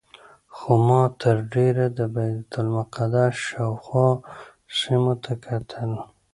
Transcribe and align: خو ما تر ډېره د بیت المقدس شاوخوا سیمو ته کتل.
خو 0.55 0.71
ما 0.87 1.01
تر 1.21 1.35
ډېره 1.53 1.85
د 1.97 1.99
بیت 2.15 2.49
المقدس 2.61 3.33
شاوخوا 3.47 4.07
سیمو 4.77 5.13
ته 5.23 5.33
کتل. 5.45 5.91